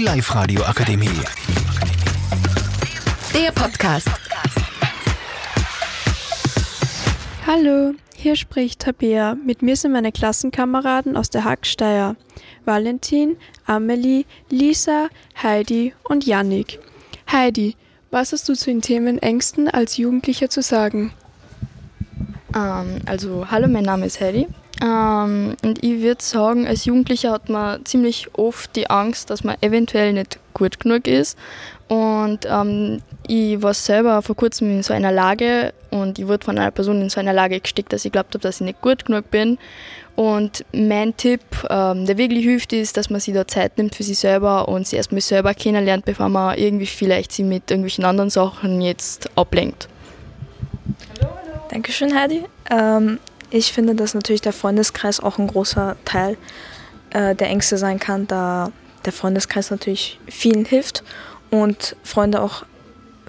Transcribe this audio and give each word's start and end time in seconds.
Die 0.00 0.06
Live-Radio 0.06 0.62
Akademie. 0.62 1.10
Der 3.34 3.52
Podcast. 3.52 4.08
Hallo, 7.46 7.92
hier 8.16 8.34
spricht 8.34 8.80
Tabea. 8.80 9.34
Mit 9.34 9.60
mir 9.60 9.76
sind 9.76 9.92
meine 9.92 10.10
Klassenkameraden 10.10 11.18
aus 11.18 11.28
der 11.28 11.44
Hacksteier. 11.44 12.16
Valentin, 12.64 13.36
Amelie, 13.66 14.24
Lisa, 14.48 15.08
Heidi 15.42 15.92
und 16.04 16.24
Yannick. 16.24 16.78
Heidi, 17.30 17.76
was 18.10 18.32
hast 18.32 18.48
du 18.48 18.54
zu 18.54 18.70
den 18.70 18.80
Themen 18.80 19.18
Ängsten 19.18 19.68
als 19.68 19.98
Jugendlicher 19.98 20.48
zu 20.48 20.62
sagen? 20.62 21.12
Ähm, 22.54 23.00
also, 23.06 23.46
hallo, 23.50 23.68
mein 23.68 23.84
Name 23.84 24.06
ist 24.06 24.20
Heidi. 24.20 24.48
Ähm, 24.82 25.56
und 25.62 25.84
ich 25.84 26.00
würde 26.00 26.22
sagen, 26.22 26.66
als 26.66 26.84
Jugendlicher 26.84 27.32
hat 27.32 27.48
man 27.48 27.84
ziemlich 27.84 28.28
oft 28.34 28.74
die 28.76 28.88
Angst, 28.88 29.30
dass 29.30 29.44
man 29.44 29.56
eventuell 29.60 30.12
nicht 30.12 30.38
gut 30.54 30.80
genug 30.80 31.06
ist. 31.06 31.36
Und 31.88 32.46
ähm, 32.48 33.02
ich 33.26 33.60
war 33.62 33.74
selber 33.74 34.22
vor 34.22 34.36
kurzem 34.36 34.70
in 34.70 34.82
so 34.82 34.94
einer 34.94 35.12
Lage 35.12 35.72
und 35.90 36.18
ich 36.18 36.26
wurde 36.28 36.44
von 36.44 36.56
einer 36.56 36.70
Person 36.70 37.02
in 37.02 37.10
so 37.10 37.20
einer 37.20 37.32
Lage 37.32 37.60
gesteckt, 37.60 37.92
dass 37.92 38.04
ich 38.04 38.12
glaubt 38.12 38.32
habe, 38.34 38.42
dass 38.42 38.60
ich 38.60 38.66
nicht 38.66 38.80
gut 38.80 39.04
genug 39.04 39.30
bin. 39.30 39.58
Und 40.16 40.64
mein 40.72 41.16
Tipp, 41.16 41.40
ähm, 41.68 42.06
der 42.06 42.16
wirklich 42.16 42.44
hilft, 42.44 42.72
ist, 42.72 42.96
dass 42.96 43.10
man 43.10 43.20
sich 43.20 43.34
da 43.34 43.46
Zeit 43.46 43.76
nimmt 43.76 43.94
für 43.94 44.02
sich 44.02 44.18
selber 44.18 44.68
und 44.68 44.86
sich 44.86 44.96
erstmal 44.96 45.20
selber 45.20 45.52
kennenlernt, 45.52 46.04
bevor 46.04 46.28
man 46.28 46.56
irgendwie 46.56 46.86
vielleicht 46.86 47.32
sie 47.32 47.42
mit 47.42 47.70
irgendwelchen 47.70 48.04
anderen 48.04 48.30
Sachen 48.30 48.80
jetzt 48.80 49.28
ablenkt. 49.36 49.88
Dankeschön, 51.70 52.18
Heidi. 52.18 52.44
Ähm, 52.68 53.20
ich 53.50 53.72
finde, 53.72 53.94
dass 53.94 54.14
natürlich 54.14 54.40
der 54.40 54.52
Freundeskreis 54.52 55.20
auch 55.20 55.38
ein 55.38 55.46
großer 55.46 55.94
Teil 56.04 56.36
äh, 57.10 57.36
der 57.36 57.46
Ängste 57.46 57.78
sein 57.78 58.00
kann, 58.00 58.26
da 58.26 58.72
der 59.04 59.12
Freundeskreis 59.12 59.70
natürlich 59.70 60.18
vielen 60.28 60.64
hilft 60.64 61.04
und 61.50 61.94
Freunde 62.02 62.42
auch 62.42 62.64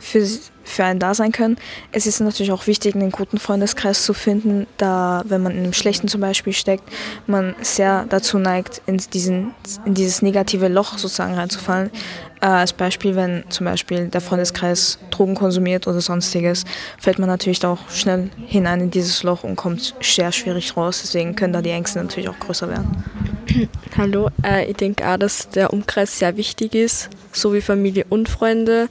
für, 0.02 0.27
für 0.63 0.83
einen 0.83 0.99
da 0.99 1.13
sein 1.13 1.31
können. 1.31 1.57
Es 1.91 2.05
ist 2.07 2.19
natürlich 2.19 2.52
auch 2.52 2.67
wichtig, 2.67 2.95
einen 2.95 3.11
guten 3.11 3.38
Freundeskreis 3.38 4.03
zu 4.03 4.13
finden, 4.13 4.67
da 4.77 5.23
wenn 5.25 5.43
man 5.43 5.53
in 5.53 5.59
einem 5.59 5.73
schlechten 5.73 6.08
zum 6.08 6.19
Beispiel 6.21 6.53
steckt, 6.53 6.83
man 7.27 7.55
sehr 7.61 8.05
dazu 8.09 8.39
neigt, 8.39 8.81
in, 8.88 8.97
diesen, 8.97 9.53
in 9.85 9.93
dieses 9.93 10.21
negative 10.21 10.67
Loch 10.67 10.97
sozusagen 10.97 11.35
reinzufallen. 11.35 11.91
Äh, 12.41 12.47
als 12.47 12.73
Beispiel, 12.73 13.16
wenn 13.16 13.43
zum 13.49 13.66
Beispiel 13.66 14.08
der 14.08 14.21
Freundeskreis 14.21 14.97
Drogen 15.11 15.35
konsumiert 15.35 15.88
oder 15.88 16.02
sonstiges, 16.02 16.63
fällt 16.97 17.19
man 17.19 17.30
natürlich 17.30 17.63
auch 17.65 17.89
schnell 17.89 18.30
hinein 18.47 18.81
in 18.81 18.91
dieses 18.91 19.23
Loch 19.23 19.43
und 19.43 19.55
kommt 19.55 19.93
sehr 20.02 20.31
schwierig 20.31 20.75
raus. 20.75 21.02
Deswegen 21.03 21.36
können 21.36 21.53
da 21.53 21.61
die 21.61 21.69
Ängste 21.69 21.99
natürlich 22.02 22.30
auch 22.30 22.39
größer 22.39 22.67
werden. 22.67 23.03
Hallo, 23.97 24.30
äh, 24.44 24.70
ich 24.70 24.78
denke 24.78 25.08
auch, 25.08 25.17
dass 25.17 25.50
der 25.50 25.73
Umkreis 25.73 26.20
sehr 26.20 26.38
wichtig 26.38 26.75
ist, 26.75 27.09
so 27.31 27.53
wie 27.53 27.61
Familie 27.61 28.06
und 28.09 28.30
Freunde. 28.30 28.89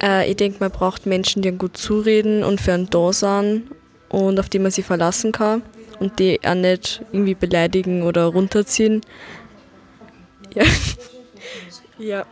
Äh, 0.00 0.30
ich 0.30 0.36
denke, 0.36 0.58
man 0.60 0.70
braucht 0.70 1.06
Menschen, 1.06 1.42
die 1.42 1.52
gut 1.52 1.76
zureden 1.76 2.44
und 2.44 2.60
für 2.60 2.72
einen 2.72 2.90
da 2.90 3.12
sind 3.12 3.64
und 4.08 4.40
auf 4.40 4.48
die 4.48 4.58
man 4.58 4.70
sich 4.70 4.84
verlassen 4.84 5.32
kann 5.32 5.62
und 6.00 6.18
die 6.18 6.40
auch 6.44 6.54
nicht 6.54 7.02
irgendwie 7.12 7.34
beleidigen 7.34 8.02
oder 8.02 8.26
runterziehen. 8.26 9.00
Ja. 10.54 10.62
ja. 11.98 12.26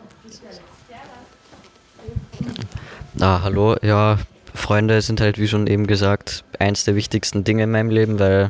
Na, 3.14 3.42
hallo, 3.42 3.74
ja, 3.82 4.18
Freunde 4.54 5.02
sind 5.02 5.20
halt, 5.20 5.38
wie 5.38 5.48
schon 5.48 5.66
eben 5.66 5.88
gesagt, 5.88 6.44
eins 6.60 6.84
der 6.84 6.94
wichtigsten 6.94 7.42
Dinge 7.42 7.64
in 7.64 7.72
meinem 7.72 7.90
Leben, 7.90 8.20
weil 8.20 8.48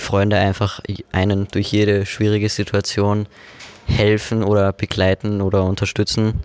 Freunde 0.00 0.36
einfach 0.36 0.80
einen 1.12 1.48
durch 1.48 1.72
jede 1.72 2.06
schwierige 2.06 2.48
Situation 2.48 3.26
helfen 3.86 4.42
oder 4.42 4.72
begleiten 4.72 5.40
oder 5.40 5.64
unterstützen. 5.64 6.40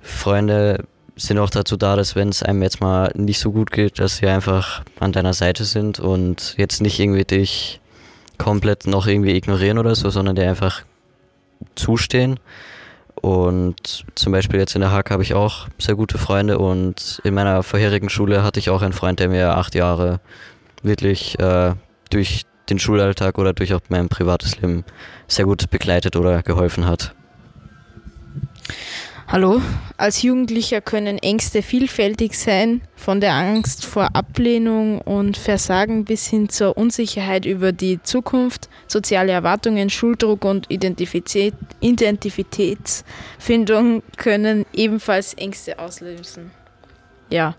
Freunde 0.00 0.84
sind 1.16 1.38
auch 1.38 1.50
dazu 1.50 1.76
da, 1.76 1.96
dass 1.96 2.16
wenn 2.16 2.28
es 2.28 2.42
einem 2.42 2.62
jetzt 2.62 2.80
mal 2.80 3.12
nicht 3.14 3.38
so 3.38 3.52
gut 3.52 3.70
geht, 3.70 3.98
dass 3.98 4.16
sie 4.16 4.26
einfach 4.26 4.82
an 4.98 5.12
deiner 5.12 5.34
Seite 5.34 5.64
sind 5.64 6.00
und 6.00 6.54
jetzt 6.56 6.80
nicht 6.80 6.98
irgendwie 6.98 7.24
dich 7.24 7.80
komplett 8.38 8.86
noch 8.86 9.06
irgendwie 9.06 9.36
ignorieren 9.36 9.78
oder 9.78 9.94
so, 9.94 10.10
sondern 10.10 10.36
dir 10.36 10.48
einfach 10.48 10.82
zustehen. 11.74 12.40
Und 13.20 14.04
zum 14.14 14.32
Beispiel 14.32 14.58
jetzt 14.58 14.74
in 14.74 14.80
der 14.80 14.90
Hack 14.90 15.10
habe 15.10 15.22
ich 15.22 15.34
auch 15.34 15.68
sehr 15.78 15.94
gute 15.94 16.18
Freunde 16.18 16.58
und 16.58 17.20
in 17.24 17.34
meiner 17.34 17.62
vorherigen 17.62 18.08
Schule 18.08 18.42
hatte 18.42 18.58
ich 18.58 18.70
auch 18.70 18.82
einen 18.82 18.92
Freund, 18.94 19.20
der 19.20 19.28
mir 19.28 19.56
acht 19.56 19.74
Jahre 19.74 20.20
wirklich 20.82 21.38
äh, 21.38 21.74
durch 22.10 22.42
den 22.68 22.78
Schulalltag 22.78 23.38
oder 23.38 23.52
durch 23.52 23.74
auch 23.74 23.80
mein 23.88 24.08
privates 24.08 24.60
Leben 24.60 24.84
sehr 25.28 25.44
gut 25.44 25.70
begleitet 25.70 26.16
oder 26.16 26.42
geholfen 26.42 26.86
hat. 26.86 27.14
Hallo, 29.32 29.60
als 29.96 30.20
Jugendlicher 30.20 30.82
können 30.82 31.16
Ängste 31.16 31.62
vielfältig 31.62 32.38
sein, 32.38 32.82
von 32.96 33.18
der 33.18 33.32
Angst 33.32 33.86
vor 33.86 34.14
Ablehnung 34.14 35.00
und 35.00 35.38
Versagen 35.38 36.04
bis 36.04 36.26
hin 36.26 36.50
zur 36.50 36.76
Unsicherheit 36.76 37.46
über 37.46 37.72
die 37.72 38.02
Zukunft, 38.02 38.68
soziale 38.88 39.32
Erwartungen, 39.32 39.88
Schuldruck 39.88 40.44
und 40.44 40.70
Identität, 40.70 41.54
Identitätsfindung 41.80 44.02
können 44.18 44.66
ebenfalls 44.74 45.32
Ängste 45.32 45.78
auslösen. 45.78 46.50
Ja. 47.30 47.56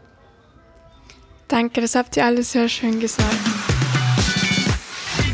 Danke, 1.47 1.81
das 1.81 1.95
habt 1.95 2.15
ihr 2.17 2.25
alle 2.25 2.43
sehr 2.43 2.69
schön 2.69 2.99
gesagt. 2.99 3.72